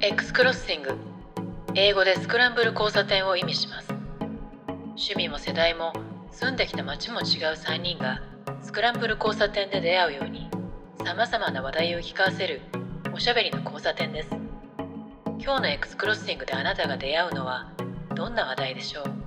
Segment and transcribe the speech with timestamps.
[0.00, 0.96] X クロッシング
[1.74, 3.88] 英語でスクランブル交差点を意味します。
[4.90, 5.92] 趣味も世代も
[6.30, 7.24] 住んできた街も違う
[7.54, 8.22] 3人が
[8.62, 10.48] スクランブル交差点で出会うように
[11.04, 12.60] さまざまな話題を聞かせる
[13.12, 14.30] おしゃべりの交差点です。
[15.40, 17.72] 今日の X クロッシングであなたが出会うのは
[18.14, 19.17] どんな話題でしょう？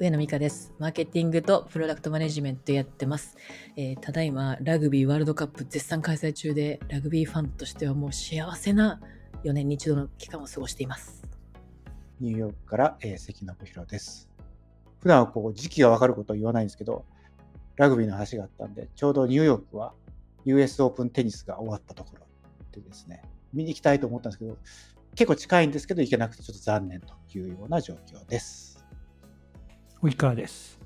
[0.00, 0.72] 上野美香です。
[0.78, 3.36] マーケティングとプロダクトマネジメントやってます。
[3.74, 9.00] えーただいまラグビーワールドカップ絶賛開催中で、ラグビーファンとしてはもう幸せな
[9.42, 11.24] 4年に一度の期間を過ごしています。
[12.20, 14.30] ニューヨークから、えー関信弘です。
[15.00, 17.04] 普段はこう時期が分かることを言わないんですけど、
[17.74, 19.94] ラグビーの話があったんで、ちょうどニューヨークは
[20.44, 22.24] US オープンテニスが終わったところ
[22.70, 24.56] でですね、見に行きたいと思ったんですけど、
[25.16, 28.77] 結構近いんですけど、行けなくてちょっと残念というような状況です。
[30.00, 30.78] 及川です。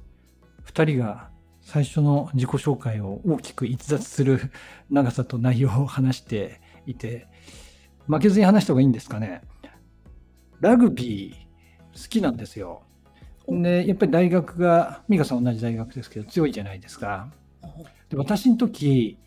[0.62, 1.29] 二人が
[1.61, 4.41] 最初の自己紹介を大きく逸脱する
[4.91, 7.29] 長さと内容を話していて、
[8.07, 9.43] 負けずに話した方がいいんですかね。
[10.60, 12.85] ラグビー好きなんですよ。
[13.49, 17.30] で、やっぱり大学が、美香さん同じ大学ですけど強いじゃないですか。
[18.09, 19.18] で私の時、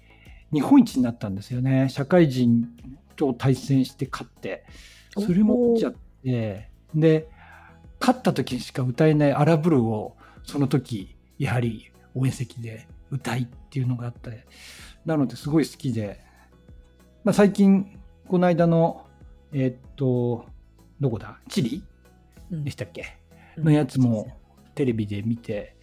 [0.51, 1.89] 日本一になったんですよね。
[1.89, 2.67] 社会人
[3.15, 4.65] と対戦して勝って。
[5.17, 7.29] それも落ちちゃって、で、
[7.99, 14.45] 勝った時にしか歌えないアラブルーをその時やはり応援席で歌いっていうのがあって
[15.05, 16.19] なのですごい好きで、
[17.23, 19.05] まあ、最近この間の
[19.51, 20.45] えーっと
[20.99, 21.39] どこだ？
[21.49, 21.83] チリ？
[22.51, 22.63] うん。
[22.63, 23.17] でしたっけ？
[23.57, 24.31] のやつも
[24.73, 25.75] テレビで見て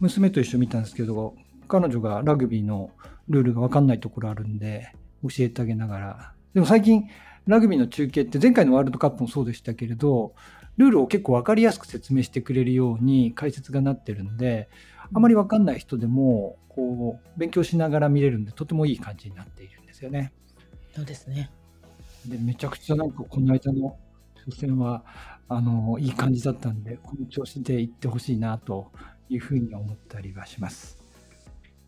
[0.00, 1.34] 娘と一緒に見たんですけど
[1.68, 2.90] 彼女がラグビーの
[3.28, 6.32] ルールが分かんないところあるんで教えてあげながら。
[6.54, 7.04] でも最近
[7.46, 10.34] ラグビーの中継って前回のワールドカップもそうでしたけれど
[10.78, 14.68] ルールを結構分かりやすく説明してくれるように解説がなってるんで
[15.12, 20.32] あまり分かんない人でもこう勉強しながら見れるんでとてもいい感じになっているんですよね。
[20.94, 21.50] そうですね。
[22.26, 23.98] でめちゃくちゃなんかこの間の
[24.46, 25.04] 初戦は
[25.48, 28.90] あのいい感じだったんでこの調子で行ってほしいなと
[29.28, 30.98] いうふうに思ったりはします。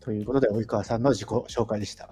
[0.01, 2.09] ということで、及川さんの自己紹介でした。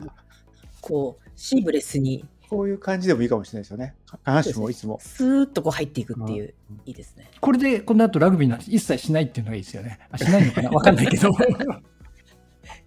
[0.80, 3.96] こう、シームレスにこういう感じでもいいかもしれないですよね。
[4.26, 5.00] 必ずしもいつも。
[5.02, 7.30] スーッとこう入っていくっていう、うんいいですね。
[7.40, 10.00] これでこの後ラグビーの話一切しないっていうのがいいですよね。
[10.12, 10.70] あしないのかな？
[10.72, 11.30] わかんないけど。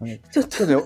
[0.00, 0.76] ね ちょっとね、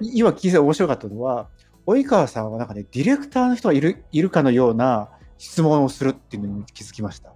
[0.00, 1.48] 今聞いて面白かったのは、
[1.86, 5.08] 及川さんはなんかね、ディレクターの人がいるいるかのような
[5.38, 7.32] 質問をするっていうのに気づきました。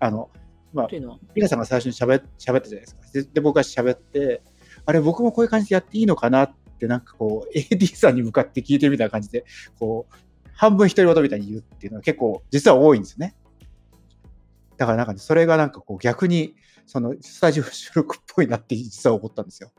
[0.00, 0.28] あの、
[0.72, 0.88] まあ
[1.34, 3.00] 皆さんが最初に喋喋ったじゃないですか。
[3.12, 4.42] で、で僕が喋って、
[4.86, 9.44] あれ、僕もこういう感じでやっていいのかなって、なんかこう、AD さんに向かって聞いてるみたいな感じで、
[9.78, 10.14] こう、
[10.54, 13.34] 半分独り言みたいに言うっていうのは結構、実は多いんですよね。
[14.76, 16.54] だからなんかね、それがなんかこう、逆に、
[16.86, 19.70] その、スタジオ収録っぽいなって実は思ったんですよ。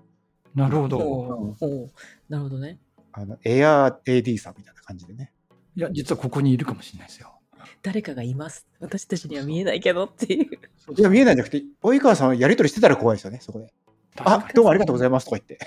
[0.56, 0.98] なるほど。
[0.98, 1.90] おーおー
[2.30, 2.80] なるほどね。
[3.14, 5.32] あの、エアー AD さんみたいな感じでね。
[5.76, 7.34] いや、実はここにいるかもしれないですよ。
[7.82, 8.68] 誰かがいます。
[8.80, 10.50] 私たちには見えないけどっていう。
[10.98, 13.74] いや、見えないんじゃなくて、及川さんはやりとりしてたら怖いですよね、そこで。
[14.18, 15.60] あ、どうもありがとうございますとか言って。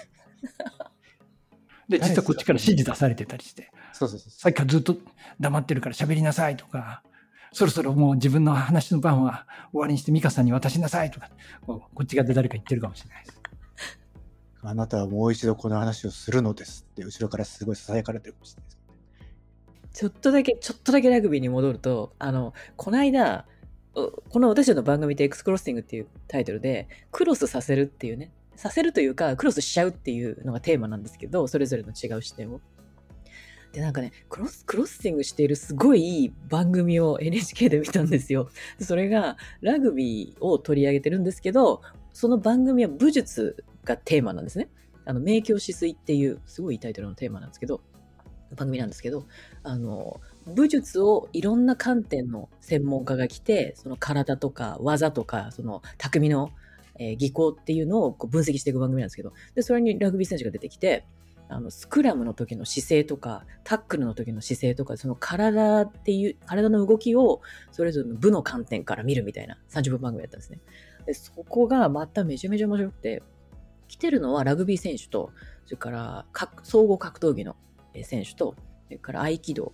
[1.88, 4.30] で、実はこっちから指示出されてたりして、そうそうそう。
[4.30, 4.96] さっきからずっと
[5.40, 7.02] 黙ってるから喋りなさいとか、
[7.52, 11.30] そろそろもう自分の話の番は終わりにして美香さんに渡しなさいとか、
[11.66, 13.40] こっち側で誰か言ってるかもしれないです。
[14.62, 18.84] あなたはもう一度この話をするのですって、後ろからすごい囁かれてるかもしれないです。
[20.00, 23.46] ちょっとだけ、ちょっとだけラグビーに戻ると、あの、この間、
[23.94, 32.60] おこの私たちの番組って X クロッシングっていうタイトルで、クロスさせるっていうね、させるというか、クロスしちゃうっていうのがテーマなんですけど、それぞれの違う視点を。
[33.72, 38.48] で、なんかね、クロス、クロッシングしているすごいいい番組を NHK で見たんですよ。
[38.80, 41.82] それが、ラグビーを取り上げてるんですけど、
[42.12, 44.68] その番組は武術がテーマなんですね。
[45.04, 47.80] あの、明鏡止水っていう、すごいいいタイトルのテーマなんですけど、
[48.54, 49.26] 番組なんですけど、
[49.62, 56.50] あの、武術をいろんな観点の専門家が来て、その体とか技とか、その匠の、
[56.98, 61.04] えー技巧っていうのをこう分析していく番組なんですけど、で、それにラグビー選手が出てきて、
[61.48, 70.60] あの、スクラムの時の姿勢とか、タックルの時の姿勢とか、その体っていう、体の動きをそれぞれの部の観点から見るみたいな30分番組やったんですね。
[71.06, 73.22] で、そこがまためちゃめちゃ面白くて、
[73.88, 75.30] 来てるのはラグビー選手と、
[75.66, 76.26] それから
[76.62, 77.56] 総合格闘技の
[78.02, 78.54] 選手と、
[78.86, 79.72] それから合気道、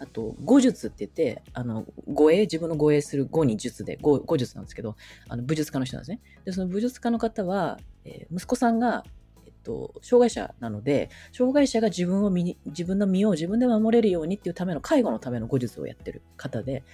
[0.00, 4.96] あと、語術って言って、あの、護衛、自分の護衛する語に術で、語語術なんですけど、
[5.28, 6.20] あの、武術家の人なんですね。
[6.44, 9.04] で、その武術家の方は、えー息子さんが、
[9.44, 16.84] えっと、障害者なので、障害者が自分を身に、自分の身を自分で守れるようにっていうための、介護のための語術をやってる方で、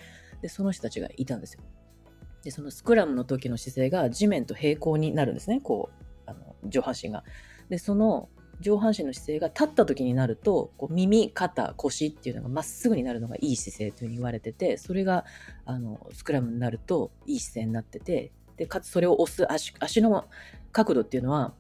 [0.41, 1.61] で、その人たちがいたんですよ。
[2.43, 7.25] で、そのスクラムの時の姿勢が地面と平行になるんですね、こう、あの、上半身が。
[7.69, 8.29] で、その、
[8.61, 15.25] 上半身の姿勢が立った時になるとこう耳肩腰っていうのがまっすぐになるのがいい姿勢というふうに言われててそれが
[15.65, 20.25] あのスクラムになるといい姿勢になっててでかつそれを押す足足の
[20.73, 21.53] 角度っていうのは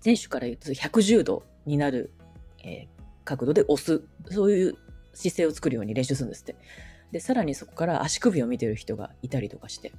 [0.00, 2.12] 選手から言うと110度になる、
[2.62, 2.86] えー、
[3.24, 4.76] 角度で押すそういう
[5.12, 6.56] 姿勢を作るように練習するんですって。
[7.12, 9.92] でさらにそこから足首を見てる人がいたりとかして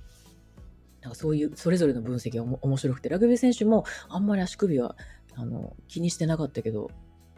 [1.01, 4.97] なんかそういうそれぞれの分析が面白くてラグビー選手もあんまり足首は
[5.35, 6.89] あの気にしてなかったけど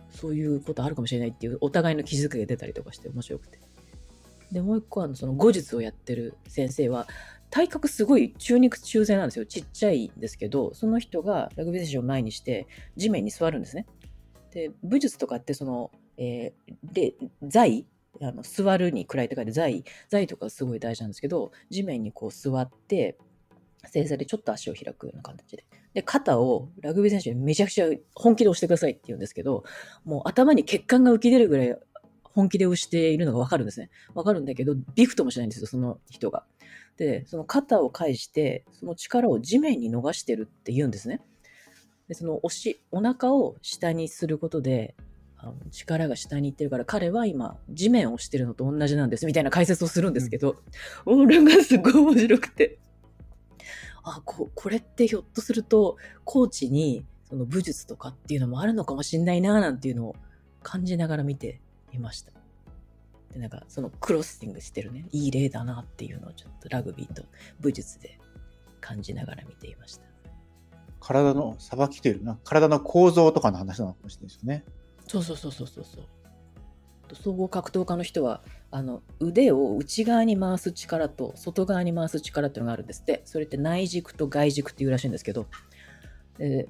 [0.09, 3.59] そういうことあるかもしれないっていうお互いの気づきが出たりとかして面白くて。
[4.51, 7.05] でもう一個あのその後日をやってる先生は
[7.49, 9.45] 体格すごい中肉中背なんですよ。
[9.45, 13.85] ちっちゃいんですけどその人がラグビー選手を前にして地面に座るんですね。
[14.51, 23.17] で武術とかってその、えー、で座あの座るに位と書いて座位座位とかすごい大事なんですけど地面にこう座って
[23.88, 25.66] 正座でちょっと足を開くような形で。
[25.94, 29.63] で、肩をラグビー選手にめちゃくちゃ本気で押してくださいって言うんですけど、
[30.06, 31.78] もう頭に血管が浮き出るぐらい
[32.24, 33.89] 本気で押しているのがわかるんですね。
[34.13, 36.45] わかるんだけど、ビクともしないんですよ、その人が。
[36.98, 41.22] で、その肩を返して、その力を地面に逃してるって言うんですね。
[42.07, 44.95] で、その押し、お腹を下にすることで、
[45.40, 50.56] あの力が下に行ってるから彼は今地面を押してるのと同じなんですみたいな解説をするんですけど、
[51.06, 52.80] うん、俺がすごい面白くて
[54.09, 60.15] あここれってひょっとするとコーチにその武術とかっていうのもあるのかもしんないななんていうのを
[60.63, 61.59] 感じながら見て
[61.92, 62.31] いました。
[63.33, 67.24] でなんかそのクロッシングしてるねいい例だなっていうのをちょっとラグビーと
[67.59, 68.18] 武術で
[68.80, 70.07] 感じながら見ていました。
[71.01, 74.63] 体のさばきというな体の構造とかの話なのかもしれないですよね。
[75.07, 76.06] そうそうそうそうそうそう。
[77.15, 83.21] 総合格闘家の人はあの腕を内側に回す力と外側に回す力っていうのがあるんですって。
[83.25, 85.48] それって内軸と外軸っていうらしいんですけど。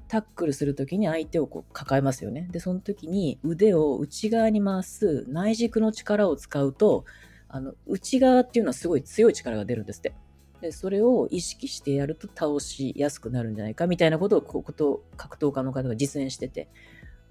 [0.08, 2.48] タックルするときに相手をこう抱えますよね。
[2.52, 7.04] でその時に腕を内側に回す内軸の力を使うと
[7.50, 10.14] あの内側っていうのはすごい強い力が出るんですって。
[10.62, 16.70] でそれを意識してやると倒しやすくなるんじゃないかみたいなことをここと格闘家の方が実演してて。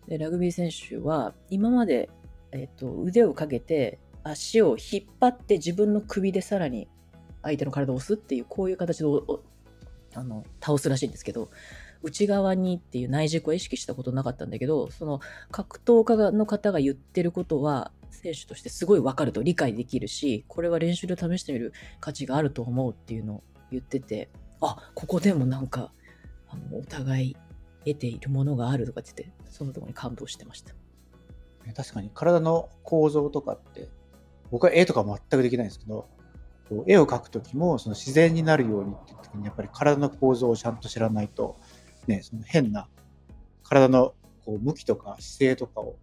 [0.06, 2.10] でラグビー選手は今まで
[2.56, 6.88] えっと、腕をかけて足を引っ張って自分の首でさらに
[7.42, 9.04] 相手の体を押すっていうこういう形で
[10.14, 11.50] あの倒すらしいんですけど
[12.02, 15.20] 内側にっていう内軸は意識したことなかったんだけどその
[15.50, 24.28] 格闘家の方が言ってることは選手としてすごい分かると理解できるしこれは練習で試してみる価値があると思うっていうのを言ってて
[24.60, 25.92] あここでもなんか
[26.48, 27.36] あのお互い
[27.84, 30.74] 得ているものがあるとかって言ってそのとこに感動してました。
[31.74, 32.10] 確かに。
[32.14, 33.88] 体の構造とかって、
[34.50, 36.08] 僕は絵とか全くできないんですけど、
[36.86, 41.56] 絵を描くときもその自然になるようにっていう時にやっぱり体の構造をちゃんと知らないと、
[42.06, 42.88] ね、その変な
[43.62, 44.14] 体の
[44.44, 45.96] こう向きとか姿勢とかを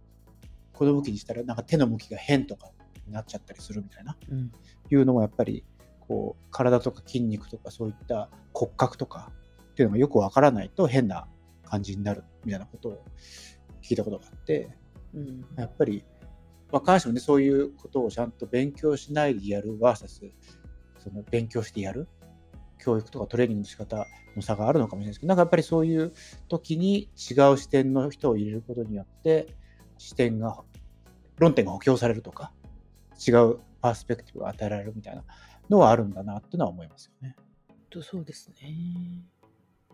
[0.72, 2.70] この向きにしたらなんか手の向きが変とか
[3.06, 4.52] になっちゃったりするみたいな、うん、
[4.90, 5.64] いうのもやっぱり
[6.00, 9.32] こう体とか筋肉とかそういった骨格とか
[9.72, 11.26] っていうのがよくわからないと変な
[11.64, 13.04] 感じになるみたいなことを
[13.82, 14.70] 聞いたことがあって
[15.14, 16.04] うん、やっぱり、
[16.72, 20.32] まあ、必ずしもね、そういうことをちゃんと勉強しないでやる VS、
[20.98, 22.08] その勉強してやる、
[22.78, 24.06] 教育とかトレーニングの仕方
[24.36, 26.12] の差があるのかもしれないですけど、なんかやっぱりそういう
[26.48, 29.54] 時に違う視点の人を入れることによって、
[29.98, 30.62] 視点が、
[31.38, 32.52] 論点が補強されるとか、
[33.26, 35.24] 違うパースペクティブが与えられるみたいな
[35.70, 37.36] のはあるんだなっていうのは思いますよね。
[37.90, 39.24] とそうですね。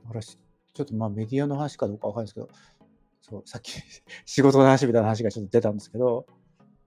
[0.03, 2.49] だからちょっとまあメディアの話かどうかわかんないですけど、
[3.21, 3.73] そう、さっき
[4.27, 6.27] 仕事の話みたいな話がちょっと出たんですけど、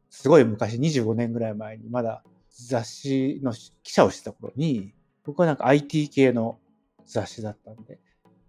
[0.10, 6.60] すごい昔、25年ぐらい前に、まだ雑誌の記者をしてた頃に、僕はなんか IT 系の
[7.06, 8.00] 雑誌だったんで、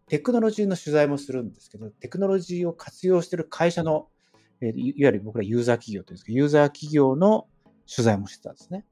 [0.09, 4.09] テクノロジーの取材もするんですけど、テクノロジーを活用してる会社の、
[4.61, 7.47] いわゆる僕らユーザー企業というんですけど、ユーザー企業の
[7.91, 8.85] 取材もしてたんですね。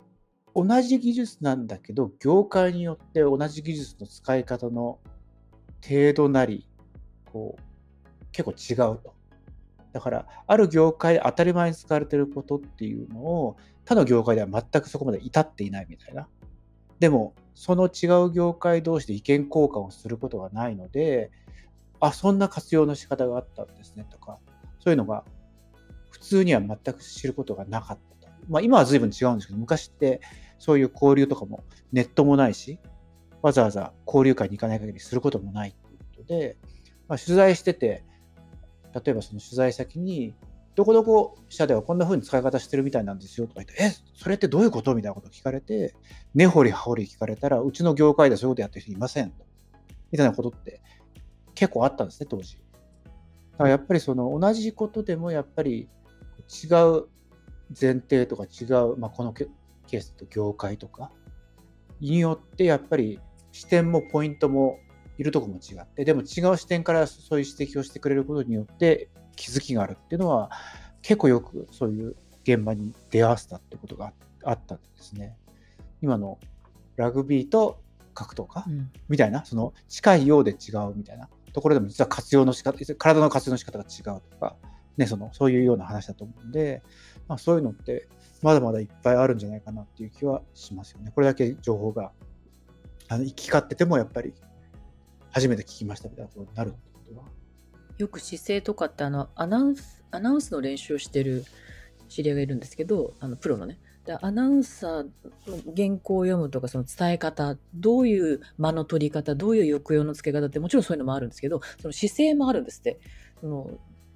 [0.54, 4.98] 同じ技術なんだけど、業界によって同じ技術の使い方の
[5.86, 6.68] 程度なり、
[7.32, 7.71] こう、
[8.32, 9.14] 結構違うと。
[9.92, 16.28] だから、ある業界で当たり前に使われてることっていうのを、他の業界では全くそこまで至っていないみたいな。
[16.98, 21.30] でも、その違う業界同士で意見交換をすることがないので、
[22.00, 24.38] あ、そんな活用の仕方があったんですねとか、
[24.80, 25.24] そういうのが
[26.10, 28.32] 普通には全く知ることがなかったと。
[28.48, 30.20] まあ今は随分違うんですけど、昔って
[30.58, 32.78] そういう交流とかもネットもないし、
[33.42, 36.56] わざわざ交流会に行かない限りすることもないっていうことで、
[37.08, 38.04] まあ、取材してて、
[38.94, 40.34] 例えばその取材先に、
[40.74, 44.94] どこどこ社ではこんな風に使い方してるみたいなんですよとか言って、え、それってどういうこと？
[44.94, 45.94] みたいなことを聞かれて、
[46.34, 49.44] 根掘り葉掘り聞かれたら、うちの業界でそういうことやってる人いませんと。
[50.10, 50.80] みたいなことって
[51.54, 52.56] 結構あったんですね、当時。
[53.52, 55.88] だからやっぱりその同じことでもやっぱり
[56.48, 57.08] 違う
[57.78, 59.48] 前提とか違う、まあ、このケ
[59.86, 61.10] ケースと業界とか
[62.00, 63.20] によってやっぱり
[63.52, 64.78] 視点もポイントも
[65.22, 70.50] いるとこも違ってでも違う視点からそういう指摘をしてくれることによって気づきがあるっていうのは
[71.00, 74.12] 結構よくそういう現場に出会わせたってことが
[74.42, 75.36] あったんですね。
[76.00, 76.40] 今の
[76.96, 77.80] ラグビーと
[78.14, 84.56] 格闘家うんみたいな、その近いようで違うみたいなところでも実は活用の仕方、体の活用の仕方が違うとか、
[84.96, 86.82] ね、そのそういうような話だと思うんで、
[87.28, 88.08] まあ、そういうのって
[88.42, 91.12] まだまだいっぱいあるんじゃないかなっていう気はしますよね。
[91.14, 92.10] これだけ情報が
[93.08, 94.34] あの行き交っててもやっぱり
[95.32, 97.24] 初めて聞きましたみたいなことになるってことは？
[97.98, 101.44] よく姿勢とかってあのアナウンスアナウンスの練習をしてる
[102.08, 103.78] 知り合いがいるんですけどあのプロのね。
[104.04, 105.10] でアナウンサーの
[105.76, 112.98] 原稿を読むとかその伝え方どういう間の取り方どういう抑揚のつけ方ってもちろんそういうのもあるんですけどその姿勢もあるんですって。
[113.40, 113.70] その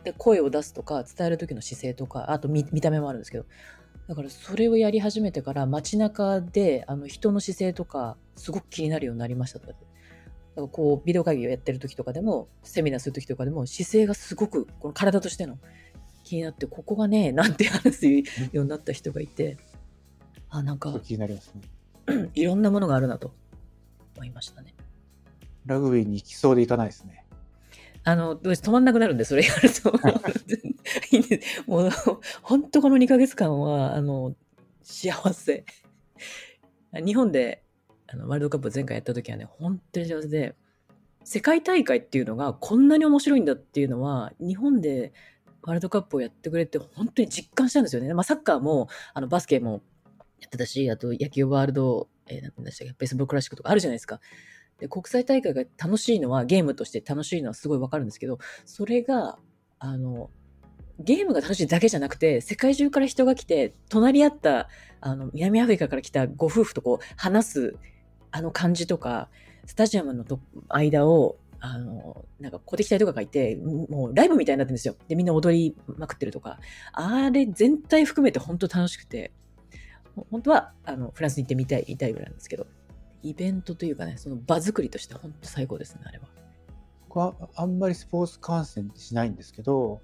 [0.05, 3.47] で声を出すとか伝える時の姿勢とかあと見た目もあるんですけど。
[4.09, 9.75] だからそれをやり始めてから街中であの人の姿勢とかすごく気になるようになりましたとか
[10.71, 15.59] こうビデオ会議をやってる時とかでもセミナーする時とかでも姿勢がすごくこの体としての
[16.25, 18.23] 気になってここがねなんて話すよ
[18.55, 19.59] うになった人がいて
[20.49, 21.63] あなんか気になりますね。
[22.35, 23.35] いろんなものがあるなと
[24.17, 24.75] 思いましたね。
[25.67, 27.27] ラグビーに行きそうで行かないですね。
[28.05, 29.93] あの、どうし止まんなくなるんで、それやると。
[31.67, 31.91] もう、
[32.41, 34.37] 本当この2ヶ月間は、あの、
[34.85, 35.65] 幸せ。
[36.95, 37.65] 日本で、
[38.09, 40.55] あの、ワールドカップ前回やった時はね、本当に幸せで、
[41.25, 45.13] 世界大会っていうのがこんなに面白いんだっていうのは、日本で
[45.63, 48.15] ワールドカップをやってくれて本当に実感したんですよね。
[48.15, 49.83] まあ、サッカーも、あの、バスケも
[50.41, 54.21] やってたし、あと野球ワールド、えー、なんでしたっけ、ベースボールクラシックとかあるじゃないですか。
[54.79, 59.39] で、国際大会が楽しいのは、ゲームとして楽しいのはすごいわかるんですけど、それが、
[59.81, 60.31] あの、
[61.01, 64.69] ゲームが楽しいだけじゃなくて、世界中から人が来て、隣り合った、
[65.01, 67.75] あの、南アフリカから来たご夫婦とこう、話す、
[68.37, 69.31] あの感じとか、
[69.65, 70.39] スタジアムのと
[70.69, 74.95] 間を、あの、なんか、小敵隊とかがいて、もうライブみたいになってるんですよ。
[75.09, 76.61] で、みんな踊りまくってるとか。
[76.93, 79.33] あれ全体含めて本当楽しくて、
[80.31, 82.67] 本当は、あの、フランスに行ってみたい、いたいぐらいなんですけど、
[83.23, 86.27] イベントというかね、その場作りとして本当最高ですね、あれは。
[87.09, 90.03] 僕はあんまりスポーツ観戦しないんですけど、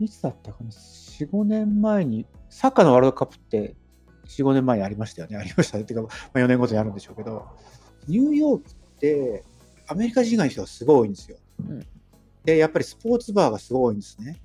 [0.00, 3.76] いつだったかな、4、5年前に、サッカーのワールドカップって
[4.30, 5.36] 4、5年前にありましたよね。
[5.36, 5.84] ありましたね。
[5.84, 7.46] てか、まあ、4年ごとにあるんでしょうけど、
[8.06, 9.44] ニューヨークって
[9.88, 11.38] アメリカ人以外の人がすごい多いんですよ。
[11.68, 11.86] うん
[12.44, 14.40] で、やっぱりスポーツバーがすごい多いんですね。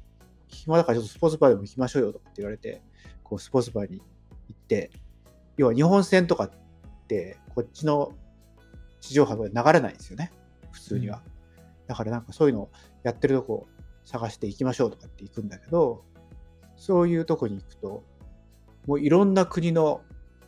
[0.48, 2.82] 暇だからちょっとスポーツバーでも行きましょうよとかって言われて、
[3.24, 4.04] こうスポーツバーに行
[4.54, 4.92] って、
[5.58, 6.52] 要は日本戦とかっ
[7.08, 8.12] て、こっちの
[9.00, 10.32] 地上波で流れないんですよね。
[10.72, 11.22] 普通には。
[11.88, 12.70] だからなんかそういうのを
[13.04, 13.68] やってるとこ
[14.04, 16.04] 探して行きましょうとかって行くんだけど、
[16.76, 18.04] そういうとこに行くと、
[18.88, 20.02] もういろんな国の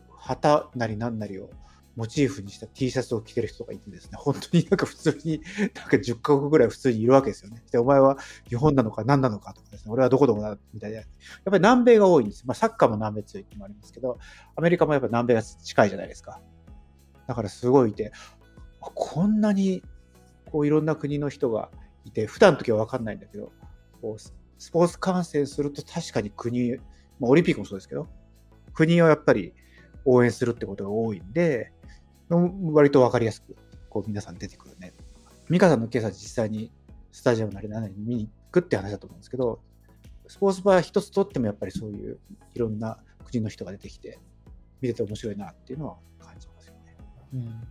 [0.10, 1.50] 旗なりなんなりを
[1.98, 5.41] モチーフにした T シャツを着てる人がいてですね、 本当になんか普通に、
[5.74, 7.63] なんか10カ国ぐらい普通にいるわけですよね。
[7.72, 8.17] で、お前は
[8.48, 10.98] 日本なのか何なのかとかですね、俺はどこどこだみたいな。
[10.98, 11.06] やっ
[11.46, 12.46] ぱり南米が多いんです。
[12.46, 14.20] まあサッカーも南米強いってもありますけど、
[14.56, 16.39] アメリカもやっぱ南米が近いじゃないですか。
[17.25, 18.12] だからすごいいて、
[18.79, 19.82] こんなに
[20.51, 21.72] こういろんな国の人が
[22.06, 23.51] いて、普段の時は分かんないんだけど、
[24.03, 26.77] こうスポーツ観戦すると確かに国、
[27.20, 28.08] まあ、オリンピックもそうですけど、
[28.78, 29.56] 国をやっぱり
[30.06, 31.72] 応援するってことが多いんで、
[32.30, 33.56] うん割と分かりやすく
[33.90, 34.94] こう皆さん出てくるね。
[35.50, 36.72] 美香さんの今朝実際に
[37.12, 39.60] スタジアムなり何なり見に行くって話だと思うんですけど、
[40.28, 42.20] スポーツバー一つとってもやっぱりそういう
[42.54, 44.20] いろんな国の人が出てきて、
[44.80, 46.98] 見てて面白いなっていうのは感じますよね。
[47.34, 47.62] うんま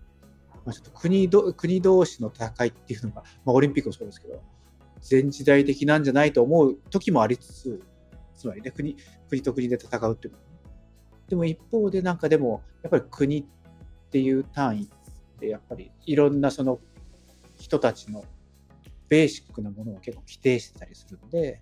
[0.67, 4.43] あ、ちょっと国ど国同士の戦いっていうのが、まあ、オリンピックもそうですけど、
[5.03, 7.83] 全時代的なんじゃないと思う時もありつつ、
[8.35, 8.97] つまりね、国
[9.29, 10.46] 国と国で戦うっていうのはね。
[11.29, 13.45] でも一方で、なんかでも、やっぱり国っ
[14.11, 14.89] ていう単位っ
[15.41, 16.79] て、やっぱりいろんなその
[17.57, 18.25] 人たちの
[19.09, 21.61] ベーシックなものを結構規定してたりするので、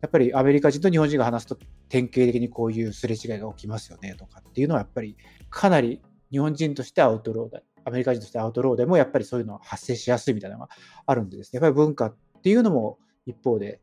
[0.00, 5.16] やっぱりアメリカ人と日本人が話すと典型的にこういうすれ違いが起きますよねとかっていうのはやっぱり
[5.50, 10.70] かなり日本人としてアウトローだ、アメリカ人としてアウトローでもやっぱりそういうのは発生しやすいみたいなのが
[11.06, 13.80] あるんでですね、やっぱり文化っていうのも一方で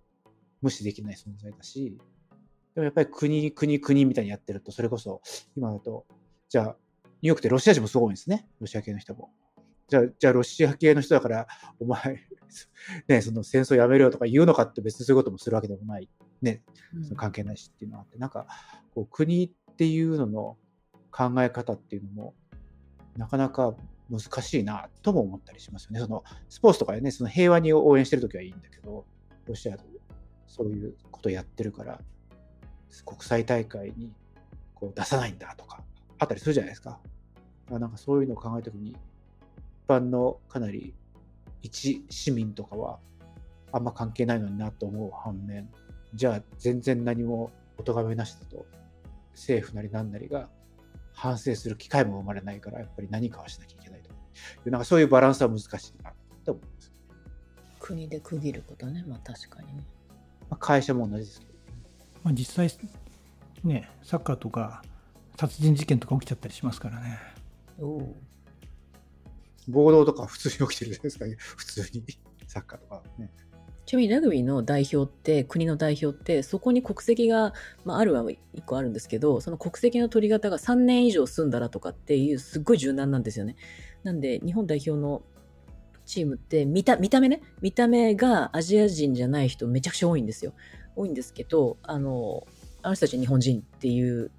[0.62, 1.98] 無視できない存在だし、
[2.76, 5.22] でもやっぱり国、国、国みたいにやってると、それこそ
[5.56, 6.06] 今だと、
[6.50, 9.32] じゃあ、ニューヨークってロシア人もすごいんですね、ロシア系の人も。
[9.88, 11.48] じゃあ、じゃあロシア系の人だから、
[11.80, 12.20] お前、
[13.08, 16.10] ね、その戦争やめろよとか言うのかって別にそういうこともするわけでもない、
[16.42, 16.64] ね、
[17.04, 18.48] その関係ないしっていうのがあって、なんか、
[18.94, 20.58] こう国っていうのの
[21.12, 22.36] 考え方っていうのも、
[23.18, 23.76] なかなか
[24.10, 26.00] 難しいなとも思ったりしますよね。
[26.00, 29.06] そのスポーツとかでね、その平和に応援してるときはいいんだけど、
[29.46, 29.78] ロシア
[30.48, 32.00] そういうことやってるから、
[33.06, 34.14] 国際大会に
[34.76, 35.84] こう出さないんだとか、
[36.20, 37.00] あったりするじゃないですか。
[37.72, 38.98] あなんかそういうのを考えたときに、一
[39.88, 40.94] 般のかなり
[41.62, 43.00] 一市民とかは
[43.72, 45.70] あんま関係ないのになと思う反面、
[46.14, 48.66] じゃあ全然何もお咎めなしだと、
[49.32, 50.50] 政府なり何なりが
[51.14, 54.12] 反省する機会も生まれないから、やっぱり何かはしなきゃいけないと。
[54.70, 56.94] なんかそういうバランスは難しいなと思います。
[57.80, 59.84] 国で区切ることね、まあ確かにね。
[60.50, 61.53] まあ、会社も同じですけど。
[62.24, 62.70] まあ、実際
[63.64, 64.84] ねサッカーとか
[65.38, 67.20] 殺人事件とか起きちゃったりしますからね
[69.68, 71.26] 暴動とか普通に起きてるじゃないですか、
[71.58, 72.04] 普通に。
[72.48, 73.30] サッカーとかね。
[73.86, 77.54] ちなみにラグビーの代表って、国の代表って、そこに国籍が、
[77.84, 83.56] まあ、あるは1個あるんですけど、その国籍の取り方が3年以上住んだらとかっていう、すっごい柔軟なんですよね。
[84.04, 85.22] なんで、日本代表の
[86.06, 90.54] チームって見た、見た目ね、見た目がアジア人じゃない人めちゃくちゃ多いんですよ。
[90.96, 92.46] 多いんですけど、あの、
[92.82, 94.32] あの人たち日本人っていう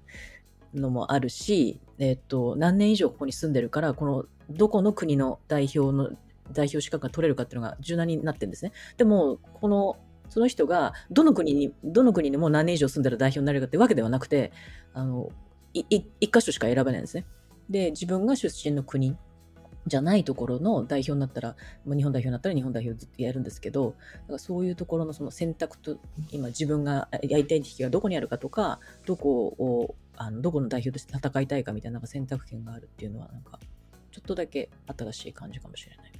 [0.73, 6.11] のもあるし、えっと、何年以上ここに住んでるから、この、どこの国の代表の、
[6.53, 8.71] 代表資格が取れるかっていうのが柔軟になってるんですね。
[8.97, 9.97] でも、この、
[10.29, 14.51] その人が、どの国に、どの国にも何年以上住んでる代表になれるかってわけではなくて、
[14.93, 15.29] あの、
[15.73, 17.25] 一箇所しか選べないんですね。
[17.69, 19.17] で、自分が出身の国
[19.87, 25.97] じゃないところの代表になったら、まあ日本代表になったら日本代表ずっとやるんですけど、だからそういうところのその選択と、
[26.31, 33.59] 今自分がやりたい敵がどこにあるかとか、どこを、あのどこの代表として戦いたいかみたいな選択権があるっていうのは、なんか、
[34.11, 36.11] ちょっとだけ新しい感じかもしれない。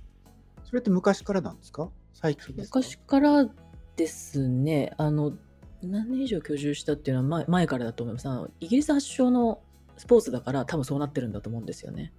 [0.64, 1.90] それって昔からなんですか？
[2.14, 2.80] 最近ですか？
[2.80, 3.48] 昔から
[3.96, 5.34] ですね、あの、
[5.82, 8.28] 何年以上居住したっていうのは前前からだと思います。
[8.28, 9.62] あのイギリス発祥の
[9.98, 12.12] スポーツだから多分そうなってるんだと思うんですよね。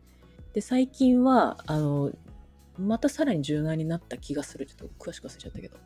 [0.56, 2.10] で、最近は、あの、
[2.78, 4.64] またさらに柔軟になった気がする。
[4.64, 5.76] ちょっと詳しく忘れちゃったけど。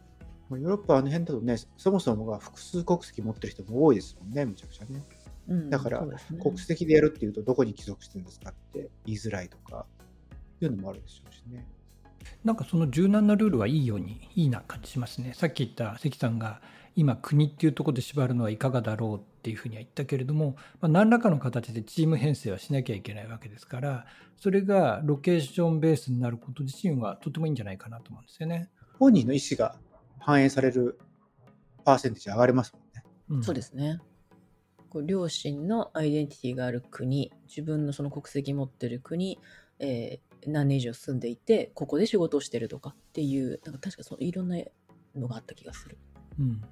[0.53, 5.03] ヨーロッパあの辺だとね、そもそもが複数国籍持ってる人も多いですもんね、むちゃくちゃね。
[5.49, 9.87] うん、だからね国籍でやるっていうと、どこに帰属してるんですかって言いづらいとか、
[10.61, 11.67] いうのもあるでしょうしね。
[12.45, 16.61] なんかその柔軟なルールはいいようにいいな感じしますねさっき言った関さんが
[17.01, 24.05] 今国っていうところで縛るのはいかがだろうっていうふうには言ったけれども、まあ、何らかの形でチーム編成はしなきゃいけないわけですから
[24.37, 28.69] それがロケーションベースになること自身はとてもいいんじゃないかなと思うんですよね。
[28.99, 29.77] 本人の意思が
[30.19, 30.99] 反映される
[31.87, 33.03] パーセンテージ上がりますもんね。
[33.31, 33.99] うんそうですね。
[35.07, 39.39] 両親のアイデンティティがある国、自分のその国籍持ってる国、
[39.79, 44.57] えー何年以上住んでいて、ここで仕事をしてるとかっていう、なんか確かそういろんな
[45.15, 45.99] のがあった気がする。
[46.39, 46.63] うん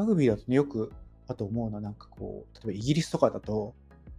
[0.00, 0.92] ラグビーだとね、よく、
[1.28, 3.74] あと思うのは、なんかこう、例えばイギリスとかだと、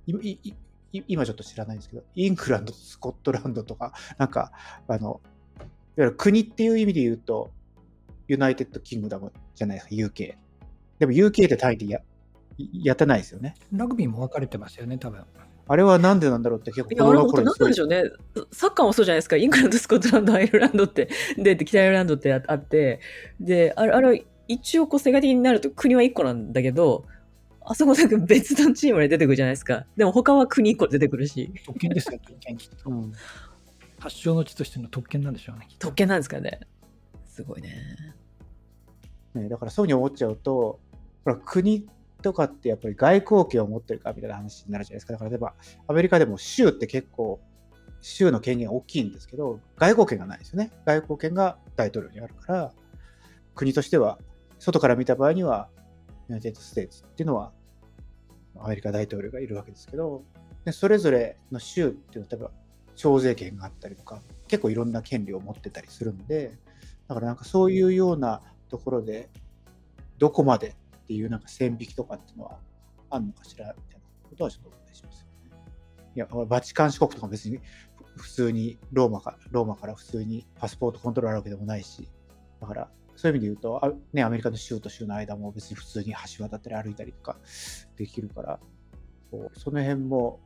[0.06, 0.54] いいい
[0.94, 4.52] い今ちょっと知らないんですけど、イングランドとスコットランドとか、なんか、
[4.88, 5.22] あの、
[5.58, 5.68] いわ
[5.98, 7.50] ゆる国っていう意味で言うと、
[8.28, 10.36] United Kingdom じゃないですか、UK。
[11.00, 12.00] でも UK って単位でや
[12.84, 13.56] やってないですよね。
[13.72, 15.24] ラグビーも分かれてますよね多分。
[15.68, 18.04] あれはなんでなんだろうって結構いや、あれ本当になんでしょうね。
[18.52, 19.38] サッカーもそうじゃないですか。
[19.38, 23.00] イングランド、スコットランド、アイルランドって、で、北アイルランドってああって、
[23.40, 27.06] で、あれ、あれ、一応こう、世界的になると国は一個なんだけど、
[27.64, 29.86] あそこなんか別のチームで出てくるじゃないですか。
[29.96, 33.14] でも他は国一個出てくるし、特権ですよ特権きっとうん
[34.00, 35.68] 発祥の地としての特権なんでしょうね。
[35.78, 36.60] 特権なんですかね。
[37.28, 37.76] すごいね。
[39.36, 40.80] ね、だからそういうふうに思っちゃうと、
[41.24, 41.88] ほら国
[42.24, 45.14] とかってやっぱり外交権を持ってるかみたいな話になるじゃないですか。
[45.14, 45.54] だから例えば
[45.88, 47.40] アメリカでも州って結構
[48.02, 50.72] 州の権限大きいんですけど、外交権がないですよね。
[50.86, 52.74] 外交権が大統領にあるから、
[53.54, 54.18] 国としては
[54.62, 55.70] 外から見た場合には、
[56.30, 57.52] United States っていうのは
[58.60, 60.24] アメリカ大統領がいるわけですけど、
[60.64, 62.52] でそれぞれの州っていうのは例えば
[62.96, 66.60] 徴税権があったりとか、結構いろんな権利を持ってたりするんで、
[67.08, 69.32] だからなんかそういうようなところで、
[70.20, 72.60] どこまでっていうなんか線引きとかっていうのは
[73.10, 75.58] あるのかしらみたいなことはちょっと思ったりしますよね。
[76.16, 77.60] いや、バチカン四国とか別に
[78.16, 82.08] 普通にローマかローマから普通にパスポートコントロールあるわけでもないし、
[82.60, 87.38] だからそういう意味で言うと、あね、アメリカの州と州の間も別に普通に橋渡ったり歩いたりとか
[87.98, 88.60] できるから、
[89.30, 90.40] こうその辺も、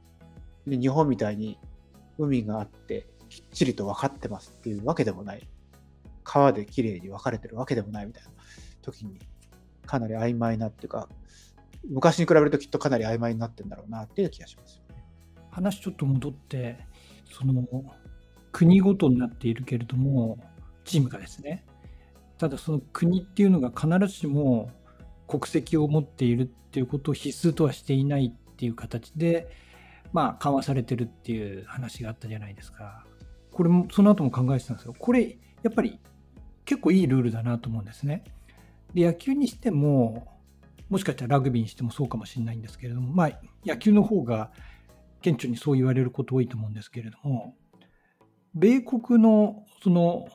[0.66, 1.60] ね日本みたいに
[2.18, 5.48] 海があってきっちりと分かってますっていうわけでもない。
[6.24, 8.32] 川で綺麗に分かれてるわけでもないみたいな
[8.82, 9.20] 時に
[9.86, 11.08] かなり曖昧なっていうか
[11.90, 15.04] 昔に比べるときっとかなり曖昧になってんだろうなっていう気がしますね。
[15.52, 16.80] 話ちょっと戻って
[17.32, 17.64] その
[18.52, 20.38] 国ごとになっているけれども
[20.84, 21.64] チームがですね
[22.38, 24.70] ただその国っていうのが必ずしも
[25.28, 29.48] 国籍を持っているっていうことを必須とはしていないっていう形で
[30.14, 33.06] まあ緩和されてるっていう話があったじゃないですか。
[33.52, 36.00] これもその後も考えてたんですけどこれやっぱり
[36.66, 38.24] 結構いいルールだなと思うんですね。
[38.94, 40.28] で野球にしても、
[40.90, 43.32] もしかしたらラグビーにしてもそうかもしれないんですけれども、まあ、
[43.66, 44.52] 野球の方が
[45.22, 47.56] 顕著にそう言われること多いと思うんですけれども、
[48.54, 50.28] 米国のその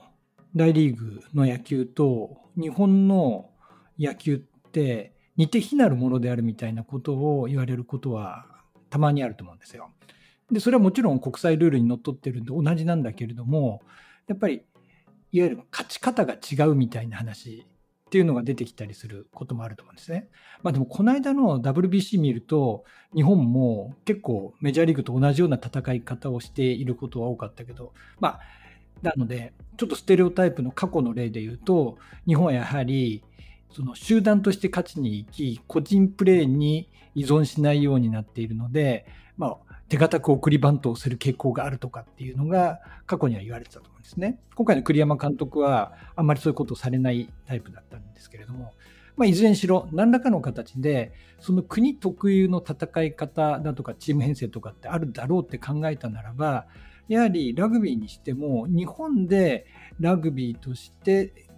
[0.55, 3.51] 大リーグの野球と日本の
[3.99, 4.39] 野球っ
[4.71, 8.47] て似て非なるものであるみたいなことを言われることは
[8.91, 9.91] たまにあると思うんですよ。
[10.51, 13.83] で、それはもちろん国際ルールにのっとってるんで同じなんだけれども、
[14.27, 14.63] やっぱり
[15.33, 17.65] いわゆる勝ち方が違うみたいな話
[18.07, 20.29] っていうのが出てきたりすることもあると思うんですね。
[20.63, 22.85] まあでもこの間の WBC 見ると
[23.15, 28.41] 日本も結構メジャーリーグと同じような戦い方をしていることは多かったけど、まあ
[29.03, 33.23] なのでちょっとステレオタイプの過去の例で言うと日本はやはり
[33.73, 39.57] その集団として勝ちに行き個人プレーに依存しないようになっているので、まあ、
[39.89, 44.39] 手堅く送りバントをする傾向があるとかっていうのが過去には言われてたと思うんですね。
[44.55, 48.73] 今回の栗山監督はあんまりそういうことをされないタイプだったんですけれども、
[49.17, 56.67] まあ、いずれにしろ何らかの形でその国特有の戦い方だとかチーム編成とかってあるだろうって考えたならば
[57.11, 59.67] やはりラグビーにしても日本で
[59.99, 61.49] ラグビーとして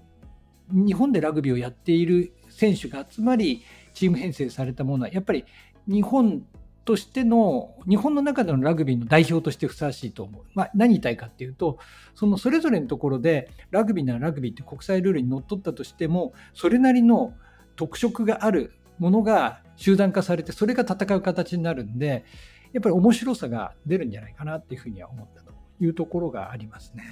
[0.70, 3.62] 日本でラグビーをやっている選手が集まり
[3.92, 5.44] チーム編成されたものはやっぱり
[5.86, 6.42] 日本
[6.86, 10.42] としての日本の中でのラグビーの代表としてふさわしいと思う。
[10.54, 11.78] まあ、何言いたいかっていうと
[12.14, 17.34] そのそれぞれのところでラグビーならラグビーって国際ルールにのっとったとしてもそれなりの
[17.76, 22.24] 特色があるものが集団化されてそれが戦う形になるんで
[22.72, 27.04] やっぱり面白さが出るんじゃないかなっていうふうには思ったというところがありますね。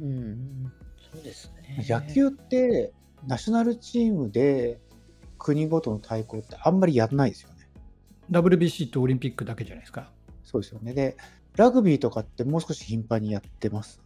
[0.00, 0.72] うん、
[1.12, 1.84] そうですね。
[1.88, 2.92] 野球って
[3.26, 4.80] ナショナルチームで
[5.38, 7.68] 国ごとの対抗ってあんまりやらないですよね。
[8.30, 10.10] WBC とオリンピックだけじゃないですか。
[10.44, 10.94] そうですよね。
[10.94, 11.16] で、
[11.56, 14.00] ラグビーとかってもう少し頻繁にやってます？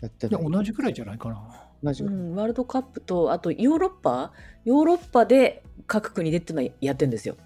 [0.00, 1.68] やっていや、同じくらいじゃないかな。
[1.82, 4.32] 同じ、うん、ワールドカップと、あとヨーロッパ？
[4.64, 7.36] ヨーロッパで各国でっていうのはやってるんですよ。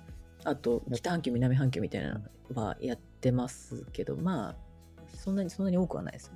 [0.44, 2.20] あと、北半球、南半球みたいな
[2.50, 4.56] のはやってますけど、まあ、
[5.14, 6.32] そんなに、そんなに多くはないです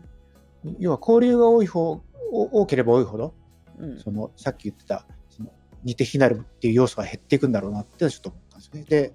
[0.65, 0.75] ね。
[0.79, 3.35] 要は交流が多い方、多ければ多いほど、
[3.79, 5.53] うん、そのさっき言ってた、その
[5.85, 8.85] 似て非なるっていう要素が減っていくんだろうなってちょっと思ったんですよね。
[8.85, 9.15] で、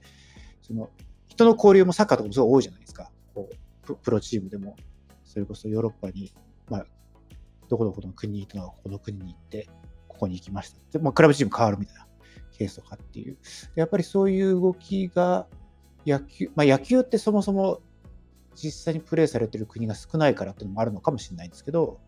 [0.61, 0.89] その
[1.27, 3.11] 人の交流もサッカーとかもすごい多いじゃないですか。
[3.33, 3.49] こ
[3.89, 4.75] うプロチームでも、
[5.23, 6.33] それこそヨーロッパに、
[6.69, 6.85] まあ、
[7.69, 9.69] どこどこの国に行ったのがここの国に行って、
[10.07, 10.79] ここに行きました。
[10.91, 12.06] で、まあ、クラブチーム変わるみたいな
[12.57, 13.37] ケースとかっていう。
[13.75, 15.47] やっぱりそういう動きが、
[16.05, 17.81] 野球、まあ、野球ってそもそも
[18.55, 21.99] 実際にプレーされてる国が少ないからっていうのもあるのかもしれないんですけど、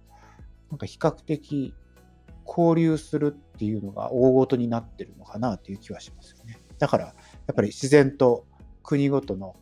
[0.72, 1.74] なんか比較的
[2.48, 6.60] 交流するっていうのが大ごとになってるのかなっていう気はしますよね。
[6.78, 7.14] だから、や
[7.52, 8.46] っぱり自然と
[8.84, 9.56] 国ごとの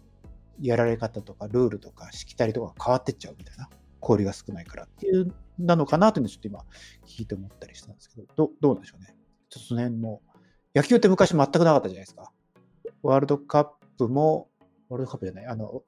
[0.62, 3.70] やられ方とかルールとかしきたりとか変わってっちゃうみたいな
[4.02, 6.64] 交流が少ないからっていうなのかなというのをちょっと今
[7.06, 9.16] 聞いて思ったりしたんですけどどどうなんでしょうね
[9.50, 10.22] ちょっとその辺も
[10.76, 12.32] 野球って昔全くなかったじゃないですか。
[13.04, 14.50] ワールドカップも
[14.90, 15.84] ワールドカップじゃないあの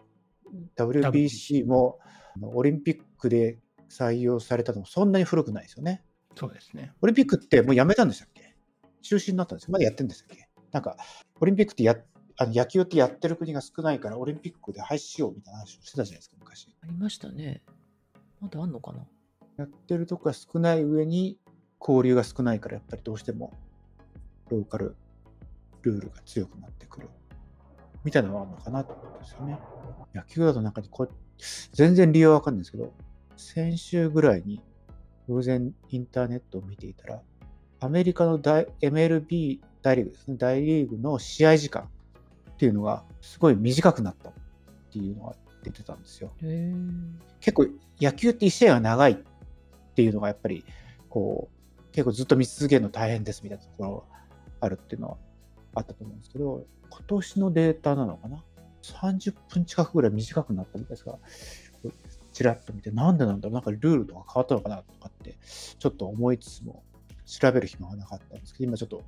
[0.76, 2.00] WBC も
[2.42, 6.04] オリンピックで採用されたのもそんなに古くないですよね。
[6.36, 6.94] そうですね。
[7.02, 8.56] オリンピックってもうやめたんでしたっけ？
[9.02, 9.74] 中止になったんですよ。
[9.74, 10.48] まだやってるんでしたっけ？
[10.72, 10.98] なんか
[11.40, 11.96] オリンピックってや
[12.38, 16.68] あの野球ってやってる国が少ないからオリンピックで廃止しようみたいな話をしてたじゃないですか、昔。
[16.82, 17.64] ありましたね。
[18.40, 19.06] まだあんのかな？
[19.58, 21.38] やってるとこが少ない上に
[21.82, 23.54] 交流が少ないからやっぱりどうしても
[24.50, 24.96] ローカル
[25.82, 27.10] ルールが強くなってくる
[28.04, 29.60] みたいなのがあるのかなと思うんですよね。
[30.14, 31.10] 野球だとなんかこう
[31.74, 32.94] 全然理由はわかんないんですけど
[33.38, 34.62] 先週ぐらいに
[35.28, 37.22] 偶然インターネットを見ていたら
[37.80, 44.34] アメリカの MLB 大リーグですね大リーグの試合時間っていうのがすごい短くなったっ
[44.92, 46.32] ていうのが出てたんですよ。
[47.40, 47.68] 結構
[48.02, 49.18] 野球って1試合が長いっ
[49.96, 50.66] ていうのがやっぱり
[51.10, 54.09] こう結構ずっと見続けるの大変ですみたいなところが
[54.62, 55.18] あるっていうのは
[55.76, 58.44] あったと思うんですけど今年のデータなのかな
[58.82, 61.18] ？30分近くぐらい短くなったみたいですが
[62.32, 63.54] ちらっと見てなんでなんだろう？
[63.54, 65.36] なんかルールとか変わったのかなとかって
[65.78, 66.84] ちょっと思いつつも
[67.26, 69.04] 調べる暇がなかったんですけど今ちょっと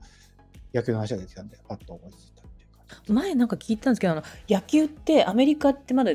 [0.73, 6.11] 野球の話が出てきたんでパッと思いついたっていうか前なんか聞いたんですけどあの野球ってアメリカってまだ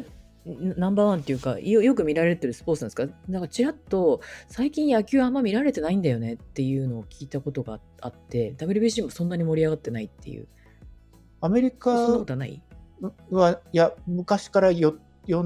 [0.46, 3.06] ナンバーワンっていうかよく見られてるスポーツなんですか？
[3.28, 10.46] なんかちらっと最近野球あんま見られてないんだよねっていうのを聞いたことがあって WBC もそんなに盛り上がってないっていう。
[11.40, 12.62] アメリカそんなことはない？
[13.30, 14.94] はいや昔から4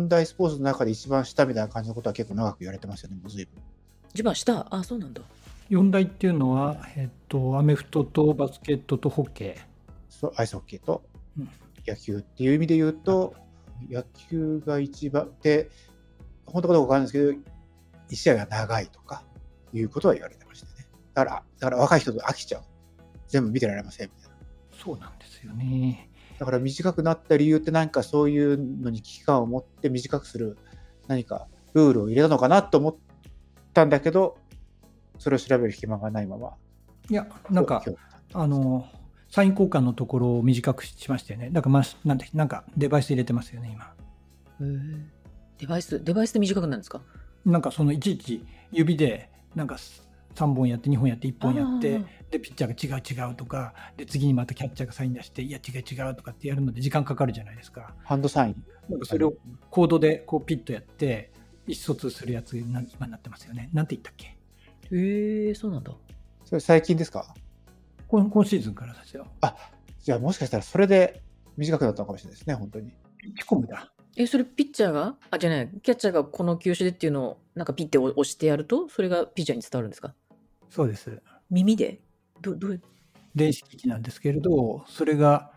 [0.08, 3.62] 大スポーツの中で一番下みたいな感じのことは結構長く言われてますよねもう随分。
[4.12, 4.66] 一番下？
[4.70, 5.22] あそうなんだ。
[5.70, 10.32] 4大っていうのは、えっと、アメフトとバスケットとホッケー。
[10.36, 11.02] アイスホッケーと
[11.86, 13.34] 野球っていう意味で言うと、
[13.88, 15.71] 野球が一番で、
[16.47, 17.51] 本当かどうかわかんないですけど、
[18.11, 19.23] 1試合が長いとか
[19.73, 20.87] いうことは言われてましたね。
[21.14, 22.62] だから、だから若い人と飽きちゃう
[23.29, 24.37] 全部見てられませんみたいな。
[24.73, 26.11] そうなんですよね。
[26.38, 30.57] だから短くなった理由って何かそういうのに危機感を持って短くする
[31.07, 32.97] 何かルールを入れたのかなと思っ
[33.75, 34.38] たんだけど、
[35.19, 36.55] それを調べる暇がないまま。
[37.09, 37.85] いや、なんか、
[38.33, 38.87] あの、
[39.31, 41.51] サイン交換のところを短くしましたよね。
[41.53, 43.95] だから、まあ、なんて、なんかデバイス入れてますよね、今。
[45.59, 47.01] デバイス、デバイスで短くなるんですか？
[47.45, 49.77] なんかそのいちいち指で、なんか
[50.35, 57.95] 3本やって、2本やって、1本やってで、ピッチャーが違う違うとか、で、次にまたキャッチャーがサイン出して、いや、違う違うとかってやるので時間かかるじゃないですか。
[58.05, 58.64] ハンドサイン。
[58.88, 59.35] なんかそれを
[59.71, 61.31] コードでこうピッとやって、
[61.66, 63.71] 意思疎通するやつにな今なってますよね。
[63.73, 64.37] なんて言ったっけ？
[64.97, 65.93] へえ、そうなんだ。
[66.45, 67.35] それ最近ですか？
[68.11, 69.27] 今今シーズンからですよ。
[70.01, 71.23] じゃあもしかしたらそれで
[71.57, 72.90] 短くなったのかもしれないですね、本当に。
[73.18, 73.92] ピッチコムだ。
[74.16, 75.16] え、それピッチャーが？
[75.31, 80.14] あ、じゃない、キャッチャーがこの球種でっていうのを、なんかピッて押してやると、それがピッチャーに伝わるんですか？
[80.68, 81.23] そうです。
[81.51, 82.01] 耳で？
[82.40, 82.73] ど、どう？
[82.73, 82.79] や
[83.35, 85.53] 電子機器なんですけれど、それが、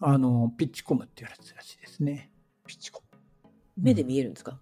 [0.00, 2.30] あの、ピッチコムっていうやつらしいですね。
[2.66, 3.18] ピッチコム。
[3.76, 4.58] 目で見えるんですか、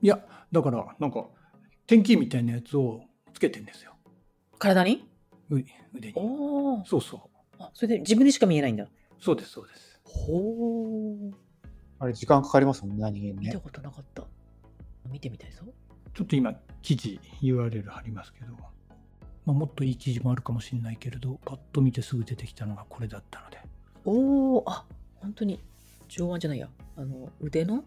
[0.00, 1.26] いや、だから、なんか、
[1.86, 3.00] 天気みたいなやつを
[3.32, 3.94] つけてんですよ。
[4.58, 4.92] 体に？
[4.94, 5.17] う
[5.50, 5.64] 腕
[6.08, 6.14] に。
[6.86, 7.20] そうそう。
[7.58, 8.86] あ、それで自分でしか見えないんだ。
[9.20, 10.00] そうです、そうです。
[10.04, 11.34] ほう。
[11.98, 13.60] あれ時間かかりますもんね、何気にね見た。
[13.60, 14.24] ことなかった。
[15.10, 15.62] 見てみたいぞ。
[16.14, 18.68] ちょっと今、記事 URL 貼りますけど、ま
[19.46, 23.58] あ、もっといい記事もあるかもしれないけれど、パッと見てすぐ出てきたのがこれだったので。
[24.04, 25.62] おお、あ、本当に
[26.08, 26.68] 上腕じゃないや。
[26.96, 27.84] あの、腕の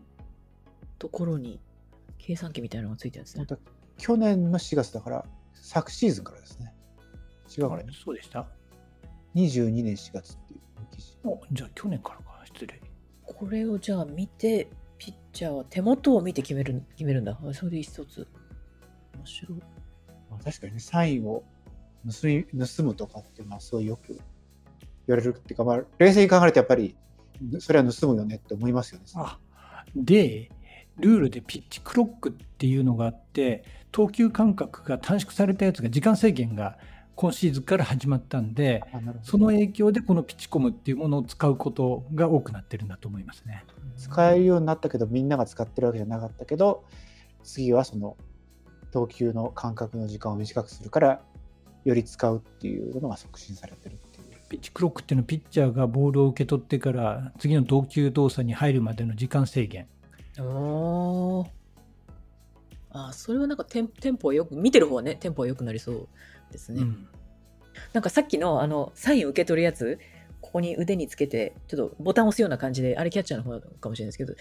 [1.00, 1.60] ところに
[2.18, 3.46] 計算機みたいなのがついてるんですね
[3.98, 6.74] 去年の4月だから、昨シーズンからですね。
[7.58, 7.84] 違うかあれ？
[7.86, 8.48] ら、そうでした
[9.36, 10.60] ？22年4月っていう
[10.92, 11.18] 記事。
[11.24, 12.82] おじゃあ去年からか、失礼。
[13.24, 17.40] これをじゃあ見て、ピッチャーは手元を見て決める決めるんだ。
[17.44, 18.28] あそれで一つ。
[19.18, 19.60] 面白い。
[20.30, 21.44] まあ、確かにね、サインを
[22.06, 24.18] 盗み盗むとかっていうのはすごいよく言
[25.10, 26.96] われるっていうか、まあ、冷静に考えるとやっぱり、
[27.60, 29.06] それは盗むよねって思いますよね。
[29.16, 29.40] あ
[29.96, 30.50] で、
[30.98, 36.78] ルールでピッチクロックっていうのがあって、投球間隔が短縮されたやつが、時間制限が
[37.22, 38.84] 今シーズンから始まったんで、
[39.22, 43.64] その影響でこのピッチコムっていうものを使うことが多くなってるんだと思いますね。
[43.96, 46.84] 使えるようになったけど、みんなが使ってるわけじゃなかったけど、
[47.44, 48.18] 次はその
[48.92, 51.22] 投球の間隔の時間を短くするから、
[51.86, 54.50] より使うっていうのが促進されてるっていう。
[54.50, 59.86] ピッチクロックっていうのはピッチャーがボールを受け取ってから次の投球動作に入るまでの時間制限。
[60.40, 61.61] おー
[62.94, 66.08] あ、それはなんかテンテンポはよく、見てる方はね、テンポは良くなりそう
[66.52, 66.82] ですね。
[66.82, 67.08] うん
[67.94, 70.00] なんかさっきのあのサイン受け取るやつ、
[70.42, 74.34] ここに腕につけて、ちょっとボタン押すような感じで、あれキャッチャーの方かもしれないですけど、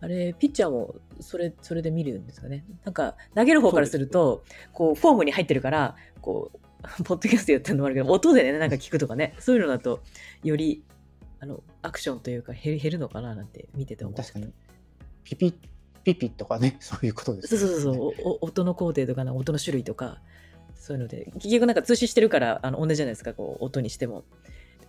[0.00, 2.64] あれ、ピッチャーもそれそれで見るんですかね。
[2.84, 6.58] なんか、投げる方からすると、こう、フォームに入ってるから、こう、
[7.04, 10.00] ポッドキャストやってるのもあるけど、音でね、なんか聞くとかね、そういうのだと、
[10.42, 10.84] より、
[11.40, 14.52] あの、アクションというか減る、減るのかななんて見てて思っ確かに。
[15.22, 15.54] ピピッ、
[16.04, 17.74] ピピッとかね、 そういうことですそうね。
[17.74, 20.20] そうそうそう、おお音の工程とかな、音の種類とか、
[20.74, 24.24] そういうので、結局なんか通信してるから、あの同じじゃないですか、こう音にしても、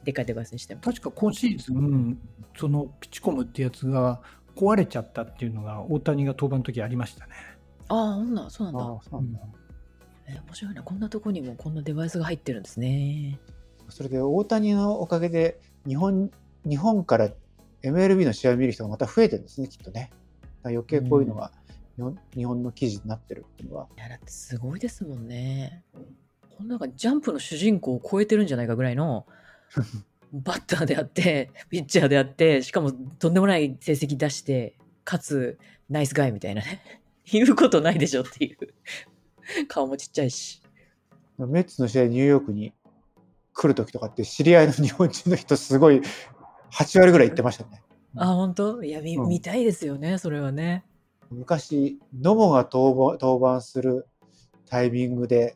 [0.04, 0.82] でっかいデバイスにしても。
[0.82, 2.19] 確か今シーズン、
[2.58, 4.21] そのピッチコムってやつが
[4.56, 7.34] 壊れちゃったっていうのが大谷が登板の時ありましたね。
[7.88, 8.80] ああ、そうなんだ。
[8.80, 9.39] そうなんだ。
[10.28, 13.39] えー面白いな、こんなとこにもこんなデバイスが入ってるんですね。
[13.89, 16.32] それで大谷のおかげで日本、
[16.67, 17.30] 日本から
[17.84, 20.12] MLB の試合を見る人がまた増えてるんですね、きっとね。
[20.69, 21.51] 余計こういうのが
[21.95, 25.84] 日本,、日本の記事になってるっていうのは、いや、だってすごいですもんね。
[26.58, 29.25] こんなんかジャンプの主人公を超えてるんじゃないかぐらいの、
[30.34, 35.58] バッターであって、ピッチャーであって、しかもとんでもない成績出して、かつ、
[35.89, 36.82] ナイスガイみたいなね。
[37.32, 39.67] 言うことないでしょっていう。
[39.67, 40.62] 顔もちっちゃいし。
[41.38, 42.73] メッツの試合ニューヨークに
[43.54, 46.01] 来るときとかって知り合いの日本人の人すごい
[46.71, 47.85] 8割ぐらい行ってましたね。
[48.17, 48.84] あ、本当？
[48.84, 50.86] いや、みうん見たいですよね、それはね。
[51.30, 54.08] 昔、野茂が登板登板する
[54.67, 55.56] タイミングで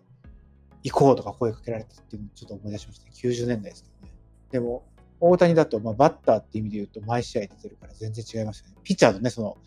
[0.83, 3.11] 行こうとか声かけられたっていうのをちょっと思い出しましたね。
[3.15, 4.13] 90年代ですけどね。
[4.51, 4.83] でも、
[5.19, 8.75] 大谷だと、まあ、バッターって意味で言うと毎試合出てるから全然違いますよね。
[8.83, 9.57] ピッチャーのね、その、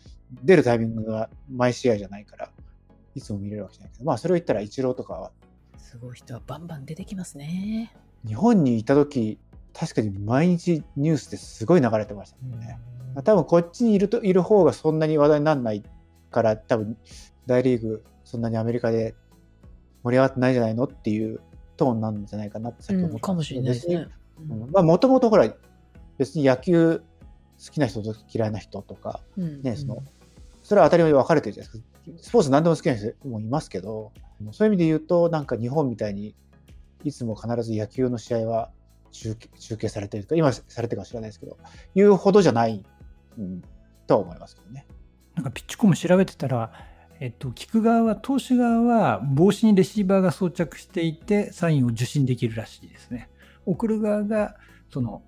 [0.43, 2.49] 出るタイミングが毎試合じゃないから、
[3.15, 5.31] いつも見れるわけじゃないけど、まあ、それを言ったらイチローとかは、
[5.77, 7.93] すごい人はバンバン出てきますね。
[8.25, 9.37] 日本にいた時、
[9.73, 15.83] 確かに毎日ニュースですごい流れてましたもん多分こっちにいるといる方がそんなに話題にならない
[16.31, 16.97] から多分
[17.45, 19.15] 大リーグそんなにアメリカで
[20.03, 21.39] 盛り上がってないんじゃないのっていう
[21.77, 24.07] トーンなんじゃないかなってさっき思ったうん、かもしれないですね。
[24.47, 25.53] もともとほら
[26.17, 27.01] 別に野球
[27.63, 29.61] 好きな人と嫌いな人とかうん。
[29.61, 30.03] ねその
[30.61, 32.23] それは当たり前に分かれてるじゃないですか。
[32.23, 34.11] スポーツ何でも好きな人もいますけど
[34.51, 36.35] そういう意味で言うとなんか日本みたいに
[37.03, 38.71] いつも必ず野球の試合は
[39.13, 41.57] 中継中継されてるとか、今されてるかもしれないですけど、
[41.95, 42.83] いうほどじゃない、
[43.37, 43.63] うん、
[44.07, 44.85] とは思いますけどね。
[45.35, 46.73] なんかピッチコム調べてたら、
[47.19, 53.29] えっと、聞く側は、投手側は帽子にレシーバーが装着していて、サインを受信できるらしいですね。
[53.65, 54.55] 送る側が、
[54.91, 55.21] その、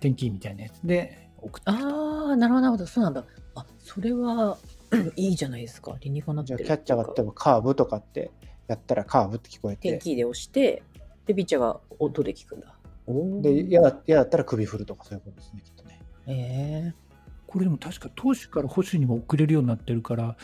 [0.00, 1.88] 天気みたいなやつで送ってると。
[1.88, 2.86] ああ、なるほど、なるほど。
[2.86, 3.24] そうなんだ。
[3.56, 4.58] あ、それは、
[5.16, 5.96] いいじゃないですか。
[6.00, 8.30] 理にかなってるじゃあ、キャッチャーが例えばカーブとかって
[8.68, 10.82] やったらカーブって聞こえて、天気で押して、
[11.26, 12.77] で、ピッチャーが音で聞くんだ。
[13.08, 16.00] おで、嫌だ嫌だったら首振るとかそういうことですね、きっとね。
[16.26, 17.08] ええ
[17.46, 20.36] これでも確か投手から保守にも送れるようになってるから、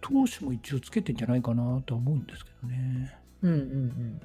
[0.00, 3.18] 投手も一応つけてんじゃないかなとは思うんですけどね。
[3.42, 4.20] うんうんうん。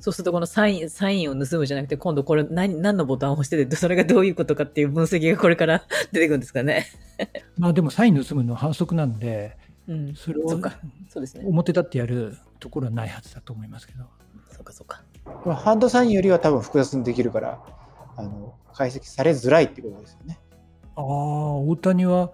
[0.00, 6.86] そうすると、このサイン、サインを盗むじゃなくて、今度これ何、何のボタンを押してて、それがどういうことかっていう分析がこれから 出てくるんですかね。
[7.58, 9.56] まあでもサイン盗むのは反則なんで、
[9.88, 10.14] うん。
[10.14, 10.78] それをそうか。
[11.08, 11.44] そうですね。
[11.46, 14.04] 表立ってやるところはないはずだと思いますけど。
[14.50, 15.02] そうか、そうか。
[15.54, 17.62] ハンドサインよりは多分複雑にできるから、
[18.16, 20.38] あの解析されづらいってことですよね。
[20.96, 22.32] ああ、大谷は、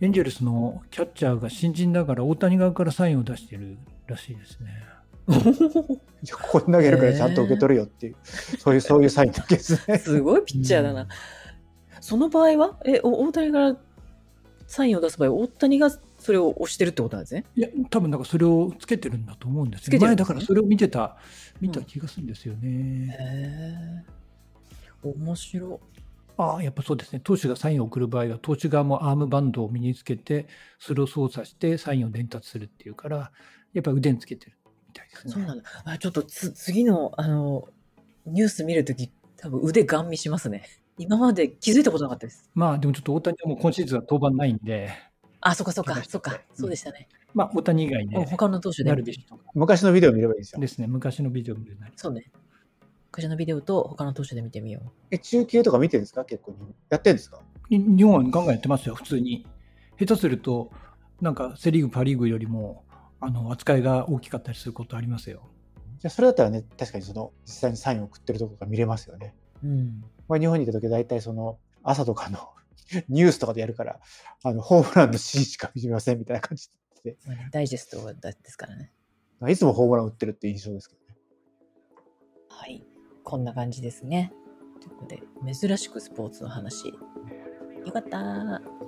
[0.00, 4.68] エンジェルスのキャッチャーが新人だから大谷側からサインを出してるらしいですね。
[6.22, 8.16] じゃあここに投げるからちゃんと受け取るよっていう、
[8.58, 9.98] そういう、そういうサインだけですね。
[10.00, 11.06] すごいピッチャーだな。
[12.00, 12.78] その場合は？
[12.86, 13.76] え、お大谷から
[14.66, 15.90] サインを出す場合、大谷が
[16.28, 17.46] それを押してるってことなんですね？
[17.56, 19.98] いや、多分なんかそれをつけてるんだと思うんですよ。
[19.98, 21.16] 前だからそれを見てた、
[21.58, 23.16] 見た気がするんですよね。
[23.18, 25.08] へえ。
[25.08, 25.80] 面白。
[26.36, 27.20] ああ、やっぱそうですね。
[27.24, 33.32] 投手がサインを送る場合は、投手側もアームバンドを身につけて、それを操作してサインを伝達するっていうから、
[33.72, 35.32] やっぱ腕につけてるみたいですね。
[35.32, 35.64] そうなんだ。
[35.86, 37.66] あ、ちょっとつ次の、あの、
[38.26, 40.64] ニュース見るとき、多分腕ガン見しますね。
[40.98, 42.50] 今まで気づいたことなかったです。
[42.54, 44.90] まあでもちょっと大谷はもう今シーズンは登板ないんで、
[45.40, 47.08] あ、そっかそっかそっか、そうでしたね。
[47.34, 48.94] まあ大谷以外うんで、他の投手で
[49.54, 50.60] 昔のビデオ見ればいいんですよ。
[50.60, 51.92] ですね、昔のビデオ見るなり。
[51.96, 52.30] そうね。
[53.10, 54.90] 昔のビデオと他の投手で見てみよう。
[55.10, 56.24] え、中継とか見てるんですか？
[56.24, 56.54] 結構。
[56.88, 57.40] やってるんですか？
[57.70, 59.46] に日本はガンガンやってますよ、普通に。
[59.98, 60.70] 下手すると、
[61.20, 62.84] なんかセ・リーグ、パ・リーグよりも
[63.20, 65.42] あの扱いが大きかったりすることありますよ。
[65.98, 69.34] じゃあそれだったらね、確かにその実際にサインを送ってるとこが見れますよね。
[69.64, 70.04] うん。
[70.28, 72.50] まあ、日本にいた時大体その朝とかの
[73.08, 74.00] ニュースとかでやるから、
[74.42, 76.70] あのホームランの指示しか見ませんみたいな感じ
[77.02, 77.16] で、
[77.50, 78.92] ダイジェストですからね。
[79.40, 81.16] まあいつもホームラン打ってるって印象ですけどね。
[82.48, 82.84] はい。
[83.24, 84.32] こんな感じですね。
[84.80, 85.22] ということで、
[85.54, 86.88] 珍しくスポーツの話。
[86.88, 88.87] よかったー。